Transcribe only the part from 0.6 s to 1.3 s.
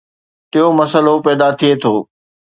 مسئلو